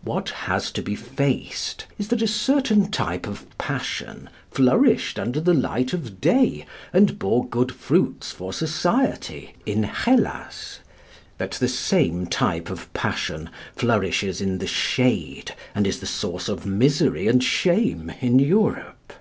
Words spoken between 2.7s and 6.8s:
type of passion flourished under the light of day